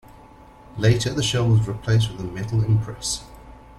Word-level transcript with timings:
Later 0.79 1.13
the 1.13 1.21
shell 1.21 1.47
was 1.47 1.67
replaced 1.67 2.09
with 2.11 2.21
a 2.21 2.23
metal 2.23 2.63
impress. 2.63 3.21